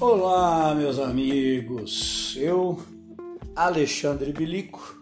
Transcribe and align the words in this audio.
Olá, 0.00 0.76
meus 0.76 0.96
amigos. 1.00 2.36
Eu, 2.38 2.78
Alexandre 3.56 4.32
Bilico, 4.32 4.96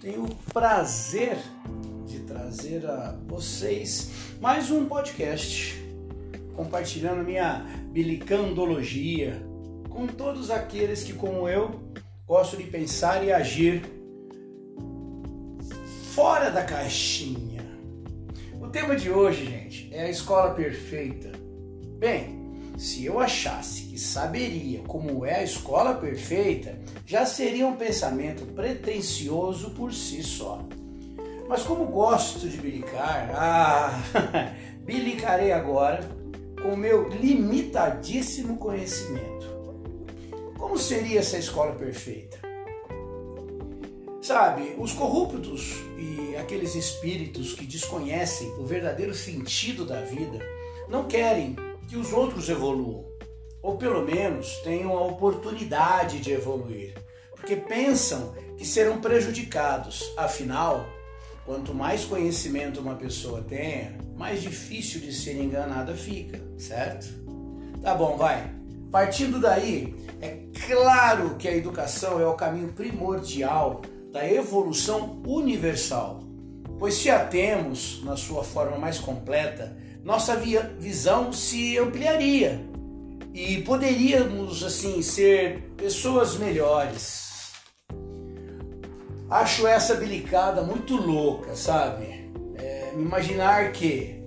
tenho 0.00 0.22
o 0.22 0.34
prazer 0.52 1.36
de 2.06 2.20
trazer 2.20 2.86
a 2.86 3.18
vocês 3.26 4.36
mais 4.40 4.70
um 4.70 4.86
podcast 4.86 5.74
compartilhando 6.54 7.24
minha 7.24 7.66
bilicandologia 7.90 9.42
com 9.88 10.06
todos 10.06 10.48
aqueles 10.48 11.02
que, 11.02 11.12
como 11.12 11.48
eu, 11.48 11.80
gostam 12.24 12.60
de 12.60 12.68
pensar 12.68 13.24
e 13.24 13.32
agir 13.32 13.82
fora 16.14 16.50
da 16.50 16.62
caixinha. 16.62 17.66
O 18.60 18.68
tema 18.68 18.94
de 18.94 19.10
hoje, 19.10 19.44
gente, 19.44 19.92
é 19.92 20.02
a 20.02 20.08
escola 20.08 20.54
perfeita. 20.54 21.32
Bem, 21.98 22.35
se 22.76 23.06
eu 23.06 23.18
achasse 23.18 23.82
que 23.84 23.98
saberia 23.98 24.82
como 24.86 25.24
é 25.24 25.36
a 25.36 25.42
escola 25.42 25.94
perfeita, 25.94 26.78
já 27.06 27.24
seria 27.24 27.66
um 27.66 27.76
pensamento 27.76 28.44
pretensioso 28.54 29.70
por 29.70 29.92
si 29.94 30.22
só. 30.22 30.62
Mas 31.48 31.62
como 31.62 31.86
gosto 31.86 32.48
de 32.48 32.58
bilicar, 32.58 33.30
ah, 33.34 34.02
bilicarei 34.84 35.52
agora 35.52 36.06
com 36.62 36.76
meu 36.76 37.08
limitadíssimo 37.08 38.58
conhecimento. 38.58 39.46
Como 40.58 40.76
seria 40.76 41.20
essa 41.20 41.38
escola 41.38 41.72
perfeita? 41.72 42.38
Sabe, 44.20 44.74
os 44.76 44.92
corruptos 44.92 45.76
e 45.96 46.36
aqueles 46.36 46.74
espíritos 46.74 47.54
que 47.54 47.64
desconhecem 47.64 48.48
o 48.58 48.66
verdadeiro 48.66 49.14
sentido 49.14 49.84
da 49.86 50.00
vida 50.00 50.40
não 50.88 51.04
querem 51.04 51.56
que 51.88 51.96
os 51.96 52.12
outros 52.12 52.48
evoluam, 52.48 53.04
ou 53.62 53.76
pelo 53.76 54.04
menos 54.04 54.56
tenham 54.58 54.96
a 54.96 55.04
oportunidade 55.06 56.20
de 56.20 56.32
evoluir, 56.32 56.94
porque 57.30 57.56
pensam 57.56 58.34
que 58.56 58.64
serão 58.64 59.00
prejudicados. 59.00 60.12
Afinal, 60.16 60.86
quanto 61.44 61.74
mais 61.74 62.04
conhecimento 62.04 62.80
uma 62.80 62.94
pessoa 62.94 63.42
tenha, 63.42 63.96
mais 64.16 64.42
difícil 64.42 65.00
de 65.00 65.12
ser 65.12 65.36
enganada 65.36 65.94
fica, 65.94 66.40
certo? 66.58 67.06
Tá 67.82 67.94
bom, 67.94 68.16
vai. 68.16 68.52
Partindo 68.90 69.40
daí, 69.40 69.94
é 70.20 70.38
claro 70.66 71.36
que 71.36 71.46
a 71.46 71.54
educação 71.54 72.20
é 72.20 72.26
o 72.26 72.34
caminho 72.34 72.72
primordial 72.72 73.82
da 74.10 74.28
evolução 74.28 75.22
universal, 75.26 76.20
pois 76.78 76.94
se 76.94 77.10
a 77.10 77.24
temos 77.24 78.02
na 78.02 78.16
sua 78.16 78.42
forma 78.42 78.78
mais 78.78 78.98
completa, 78.98 79.76
nossa 80.06 80.36
visão 80.78 81.32
se 81.32 81.76
ampliaria 81.76 82.64
e 83.34 83.60
poderíamos 83.62 84.62
assim 84.62 85.02
ser 85.02 85.72
pessoas 85.76 86.36
melhores. 86.36 87.50
Acho 89.28 89.66
essa 89.66 89.96
bilicada 89.96 90.62
muito 90.62 90.94
louca, 90.94 91.56
sabe? 91.56 92.30
É, 92.54 92.92
imaginar 92.94 93.72
que 93.72 94.22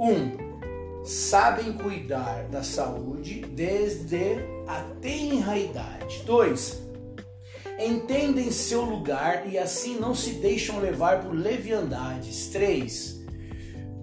um 0.00 1.04
sabem 1.04 1.74
cuidar 1.74 2.44
da 2.44 2.62
saúde 2.62 3.42
desde 3.42 4.38
a 4.66 4.80
tenra 5.02 5.58
idade. 5.58 6.22
Dois 6.24 6.82
entendem 7.78 8.50
seu 8.50 8.80
lugar 8.80 9.46
e 9.46 9.58
assim 9.58 10.00
não 10.00 10.14
se 10.14 10.30
deixam 10.36 10.80
levar 10.80 11.20
por 11.20 11.34
leviandades. 11.34 12.48
Três 12.48 13.17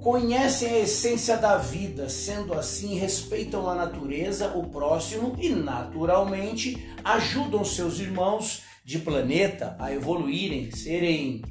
conhecem 0.05 0.69
a 0.69 0.79
essência 0.81 1.35
da 1.35 1.57
vida, 1.57 2.07
sendo 2.09 2.53
assim, 2.53 2.93
respeitam 2.93 3.67
a 3.67 3.73
natureza, 3.73 4.55
o 4.55 4.69
próximo 4.69 5.35
e, 5.39 5.49
naturalmente, 5.49 6.87
ajudam 7.03 7.65
seus 7.65 7.99
irmãos 7.99 8.61
de 8.85 8.99
planeta 8.99 9.75
a 9.79 9.91
evoluírem, 9.91 10.69
serem 10.69 11.41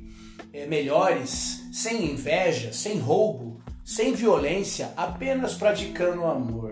é, 0.52 0.66
melhores, 0.66 1.64
sem 1.72 2.12
inveja, 2.12 2.72
sem 2.72 2.96
roubo, 2.96 3.60
sem 3.84 4.14
violência, 4.14 4.92
apenas 4.96 5.54
praticando 5.54 6.24
amor. 6.24 6.70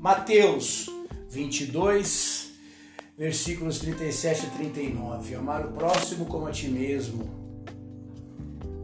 Mateus 0.00 0.90
22, 1.30 2.54
versículos 3.16 3.78
37 3.78 4.46
e 4.46 4.50
39. 4.50 5.36
Amar 5.36 5.64
o 5.64 5.70
próximo 5.70 6.26
como 6.26 6.48
a 6.48 6.50
ti 6.50 6.66
mesmo. 6.66 7.30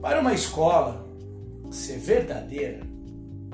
Para 0.00 0.20
uma 0.20 0.32
escola, 0.32 1.07
ser 1.70 1.98
verdadeira, 1.98 2.80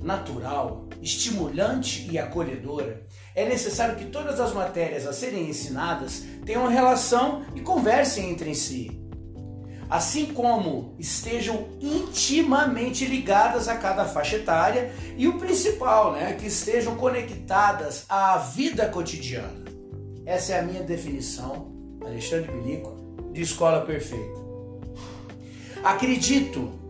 natural, 0.03 0.89
estimulante 1.01 2.09
e 2.11 2.19
acolhedora, 2.19 3.07
é 3.35 3.49
necessário 3.49 3.97
que 3.97 4.07
todas 4.07 4.39
as 4.39 4.53
matérias 4.53 5.07
a 5.07 5.13
serem 5.13 5.49
ensinadas 5.49 6.25
tenham 6.45 6.69
relação 6.69 7.45
e 7.55 7.61
conversem 7.61 8.31
entre 8.31 8.55
si. 8.55 9.01
Assim 9.91 10.27
como 10.27 10.95
estejam 10.99 11.69
intimamente 11.81 13.05
ligadas 13.05 13.69
a 13.69 13.77
cada 13.77 14.05
faixa 14.05 14.37
etária 14.37 14.93
e 15.17 15.29
o 15.29 15.39
principal, 15.39 16.13
né, 16.13 16.35
que 16.35 16.47
estejam 16.47 16.97
conectadas 16.97 18.05
à 18.09 18.39
vida 18.39 18.87
cotidiana. 18.89 19.65
Essa 20.25 20.55
é 20.55 20.61
a 20.61 20.63
minha 20.63 20.83
definição, 20.83 21.73
Alexandre 22.03 22.51
Bilico, 22.51 22.97
de 23.33 23.43
escola 23.43 23.85
perfeita. 23.85 24.43
Acredito 25.83 26.84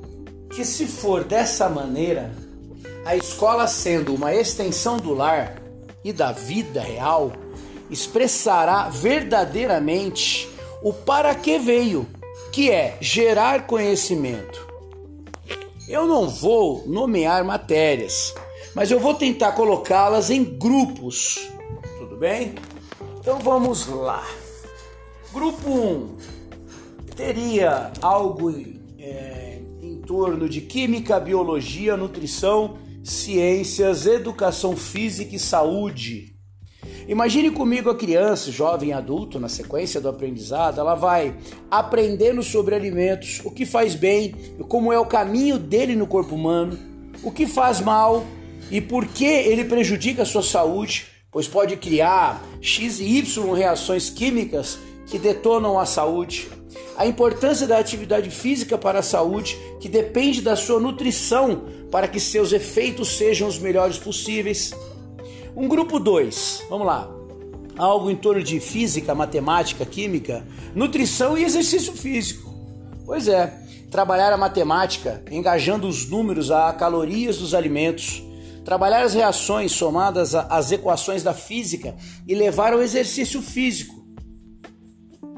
que 0.54 0.64
se 0.64 0.86
for 0.86 1.24
dessa 1.24 1.68
maneira, 1.68 2.32
a 3.04 3.16
escola 3.16 3.66
sendo 3.66 4.14
uma 4.14 4.32
extensão 4.32 4.96
do 4.98 5.12
lar 5.12 5.60
e 6.04 6.12
da 6.12 6.30
vida 6.30 6.80
real, 6.80 7.32
expressará 7.90 8.88
verdadeiramente 8.88 10.48
o 10.82 10.92
para 10.92 11.34
que 11.34 11.58
veio, 11.58 12.06
que 12.52 12.70
é 12.70 12.96
gerar 13.00 13.66
conhecimento. 13.66 14.64
Eu 15.88 16.06
não 16.06 16.28
vou 16.28 16.84
nomear 16.86 17.44
matérias, 17.44 18.32
mas 18.74 18.90
eu 18.90 19.00
vou 19.00 19.14
tentar 19.14 19.52
colocá-las 19.52 20.30
em 20.30 20.44
grupos. 20.44 21.48
Tudo 21.98 22.16
bem? 22.16 22.54
Então 23.18 23.38
vamos 23.40 23.86
lá. 23.86 24.24
Grupo 25.32 25.68
1 25.68 25.80
um, 25.80 26.16
teria 27.16 27.90
algo 28.00 28.50
torno 30.06 30.48
de 30.48 30.60
química, 30.60 31.18
biologia, 31.18 31.96
nutrição, 31.96 32.76
ciências, 33.02 34.06
educação 34.06 34.76
física 34.76 35.34
e 35.34 35.38
saúde. 35.38 36.34
Imagine 37.08 37.50
comigo 37.50 37.90
a 37.90 37.94
criança, 37.94 38.50
jovem 38.50 38.92
adulto, 38.92 39.38
na 39.38 39.48
sequência 39.48 40.00
do 40.00 40.08
aprendizado, 40.08 40.80
ela 40.80 40.94
vai 40.94 41.36
aprendendo 41.70 42.42
sobre 42.42 42.74
alimentos, 42.74 43.40
o 43.44 43.50
que 43.50 43.66
faz 43.66 43.94
bem, 43.94 44.34
como 44.68 44.92
é 44.92 44.98
o 44.98 45.06
caminho 45.06 45.58
dele 45.58 45.94
no 45.94 46.06
corpo 46.06 46.34
humano, 46.34 46.78
o 47.22 47.30
que 47.30 47.46
faz 47.46 47.80
mal 47.80 48.24
e 48.70 48.80
por 48.80 49.06
que 49.06 49.24
ele 49.24 49.64
prejudica 49.64 50.22
a 50.22 50.26
sua 50.26 50.42
saúde, 50.42 51.06
pois 51.30 51.46
pode 51.46 51.76
criar 51.76 52.42
X 52.60 53.00
e 53.00 53.18
Y 53.18 53.54
reações 53.54 54.08
químicas 54.08 54.78
que 55.06 55.18
detonam 55.18 55.78
a 55.78 55.84
saúde 55.84 56.48
a 56.96 57.06
importância 57.06 57.66
da 57.66 57.78
atividade 57.78 58.30
física 58.30 58.78
para 58.78 59.00
a 59.00 59.02
saúde, 59.02 59.58
que 59.80 59.88
depende 59.88 60.40
da 60.40 60.56
sua 60.56 60.78
nutrição 60.78 61.64
para 61.90 62.08
que 62.08 62.20
seus 62.20 62.52
efeitos 62.52 63.16
sejam 63.16 63.48
os 63.48 63.58
melhores 63.58 63.98
possíveis. 63.98 64.72
Um 65.56 65.68
grupo 65.68 65.98
2, 65.98 66.64
vamos 66.68 66.86
lá. 66.86 67.10
Algo 67.76 68.10
em 68.10 68.16
torno 68.16 68.42
de 68.42 68.60
física, 68.60 69.14
matemática, 69.14 69.84
química, 69.84 70.46
nutrição 70.74 71.36
e 71.36 71.44
exercício 71.44 71.92
físico. 71.92 72.54
Pois 73.04 73.26
é, 73.26 73.52
trabalhar 73.90 74.32
a 74.32 74.36
matemática, 74.36 75.22
engajando 75.30 75.88
os 75.88 76.08
números 76.08 76.50
a 76.50 76.72
calorias 76.72 77.38
dos 77.38 77.54
alimentos, 77.54 78.22
trabalhar 78.64 79.02
as 79.02 79.14
reações 79.14 79.72
somadas 79.72 80.34
às 80.34 80.72
equações 80.72 81.22
da 81.22 81.34
física 81.34 81.96
e 82.26 82.34
levar 82.34 82.72
ao 82.72 82.82
exercício 82.82 83.42
físico. 83.42 84.04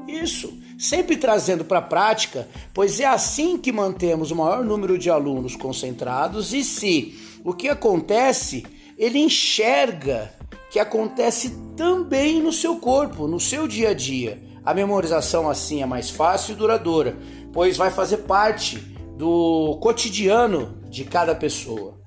Isso 0.07 0.57
sempre 0.77 1.17
trazendo 1.17 1.65
para 1.65 1.79
a 1.79 1.81
prática, 1.81 2.47
pois 2.73 2.99
é 2.99 3.05
assim 3.05 3.57
que 3.57 3.71
mantemos 3.71 4.31
o 4.31 4.35
maior 4.35 4.63
número 4.63 4.97
de 4.97 5.09
alunos 5.09 5.55
concentrados 5.55 6.53
e 6.53 6.63
se 6.63 7.39
o 7.43 7.53
que 7.53 7.67
acontece, 7.67 8.65
ele 8.97 9.19
enxerga 9.19 10.33
que 10.69 10.79
acontece 10.79 11.57
também 11.75 12.41
no 12.41 12.51
seu 12.51 12.77
corpo, 12.77 13.27
no 13.27 13.39
seu 13.39 13.67
dia 13.67 13.89
a 13.89 13.93
dia. 13.93 14.41
A 14.63 14.73
memorização 14.73 15.49
assim 15.49 15.81
é 15.81 15.85
mais 15.85 16.09
fácil 16.09 16.53
e 16.53 16.57
duradoura, 16.57 17.17
pois 17.53 17.77
vai 17.77 17.89
fazer 17.89 18.17
parte 18.17 18.77
do 19.17 19.77
cotidiano 19.81 20.77
de 20.89 21.05
cada 21.05 21.33
pessoa. 21.33 21.97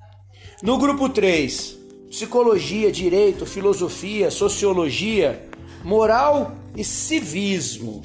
No 0.61 0.77
grupo 0.77 1.09
3, 1.09 1.77
psicologia, 2.09 2.91
direito, 2.91 3.45
filosofia, 3.45 4.29
sociologia, 4.29 5.49
moral 5.83 6.55
e 6.77 6.83
civismo 6.83 8.03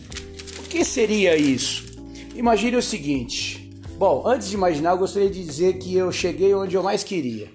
que 0.77 0.85
seria 0.85 1.35
isso? 1.35 1.87
Imagine 2.35 2.77
o 2.77 2.83
seguinte. 2.83 3.71
Bom, 3.97 4.25
antes 4.27 4.51
de 4.51 4.57
imaginar, 4.57 4.91
eu 4.91 4.99
gostaria 4.99 5.31
de 5.31 5.43
dizer 5.43 5.79
que 5.79 5.97
eu 5.97 6.13
cheguei 6.13 6.55
onde 6.55 6.77
eu 6.77 6.83
mais 6.83 7.03
queria. 7.03 7.51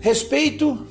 Respeito 0.00 0.84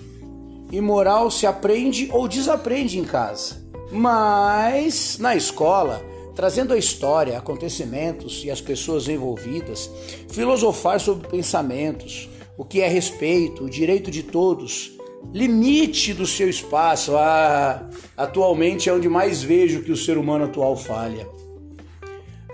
e 0.71 0.79
moral 0.79 1.29
se 1.29 1.45
aprende 1.45 2.09
ou 2.13 2.25
desaprende 2.25 2.97
em 2.97 3.03
casa. 3.03 3.61
Mas 3.91 5.17
na 5.19 5.35
escola, 5.35 6.01
trazendo 6.33 6.73
a 6.73 6.77
história, 6.77 7.37
acontecimentos 7.37 8.45
e 8.45 8.49
as 8.49 8.61
pessoas 8.61 9.09
envolvidas, 9.09 9.91
filosofar 10.29 11.01
sobre 11.01 11.27
pensamentos, 11.27 12.29
o 12.57 12.63
que 12.63 12.79
é 12.79 12.87
respeito, 12.87 13.65
o 13.65 13.69
direito 13.69 14.09
de 14.09 14.23
todos, 14.23 14.93
limite 15.33 16.13
do 16.13 16.25
seu 16.25 16.49
espaço. 16.49 17.15
Ah, 17.15 17.89
atualmente 18.17 18.89
é 18.89 18.93
onde 18.93 19.09
mais 19.09 19.41
vejo 19.41 19.83
que 19.83 19.91
o 19.91 19.97
ser 19.97 20.17
humano 20.17 20.45
atual 20.45 20.75
falha. 20.75 21.27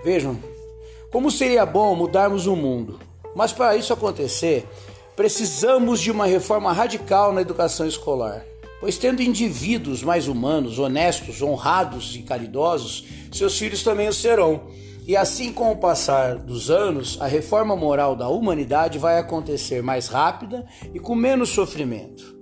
Vejam, 0.04 0.38
como 1.10 1.30
seria 1.30 1.66
bom 1.66 1.94
mudarmos 1.94 2.46
o 2.46 2.54
mundo, 2.54 2.98
mas 3.34 3.52
para 3.52 3.76
isso 3.76 3.92
acontecer, 3.92 4.66
precisamos 5.16 6.00
de 6.00 6.10
uma 6.10 6.26
reforma 6.26 6.72
radical 6.72 7.32
na 7.32 7.40
educação 7.40 7.86
escolar. 7.86 8.44
Pois, 8.80 8.96
tendo 8.96 9.22
indivíduos 9.22 10.04
mais 10.04 10.28
humanos, 10.28 10.78
honestos, 10.78 11.42
honrados 11.42 12.14
e 12.14 12.22
caridosos, 12.22 13.04
seus 13.32 13.58
filhos 13.58 13.82
também 13.82 14.06
o 14.06 14.12
serão. 14.12 14.68
E 15.04 15.16
assim, 15.16 15.52
com 15.52 15.72
o 15.72 15.76
passar 15.76 16.36
dos 16.36 16.70
anos, 16.70 17.18
a 17.20 17.26
reforma 17.26 17.74
moral 17.74 18.14
da 18.14 18.28
humanidade 18.28 18.98
vai 18.98 19.18
acontecer 19.18 19.82
mais 19.82 20.06
rápida 20.06 20.64
e 20.94 21.00
com 21.00 21.16
menos 21.16 21.48
sofrimento. 21.48 22.37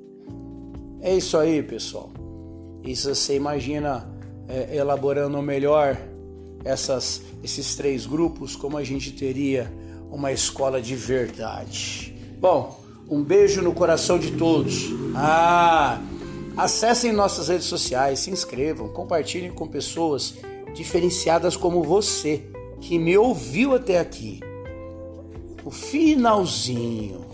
É 1.06 1.14
isso 1.14 1.38
aí, 1.38 1.62
pessoal. 1.62 2.10
Isso 2.84 3.14
você 3.14 3.36
imagina 3.36 4.12
é, 4.48 4.76
elaborando 4.76 5.40
melhor 5.40 5.96
essas, 6.64 7.22
esses 7.44 7.76
três 7.76 8.04
grupos, 8.04 8.56
como 8.56 8.76
a 8.76 8.82
gente 8.82 9.12
teria 9.12 9.72
uma 10.10 10.32
escola 10.32 10.82
de 10.82 10.96
verdade. 10.96 12.12
Bom, 12.40 12.80
um 13.08 13.22
beijo 13.22 13.62
no 13.62 13.72
coração 13.72 14.18
de 14.18 14.32
todos. 14.32 14.86
Ah! 15.14 16.02
Acessem 16.56 17.12
nossas 17.12 17.46
redes 17.46 17.66
sociais, 17.68 18.18
se 18.18 18.32
inscrevam, 18.32 18.88
compartilhem 18.88 19.52
com 19.52 19.68
pessoas 19.68 20.34
diferenciadas 20.74 21.56
como 21.56 21.84
você, 21.84 22.50
que 22.80 22.98
me 22.98 23.16
ouviu 23.16 23.76
até 23.76 24.00
aqui. 24.00 24.40
O 25.64 25.70
finalzinho. 25.70 27.24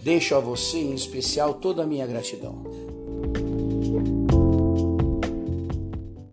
Deixo 0.00 0.34
a 0.34 0.40
você 0.40 0.78
em 0.78 0.94
especial 0.94 1.52
toda 1.52 1.82
a 1.82 1.86
minha 1.86 2.06
gratidão. 2.06 2.89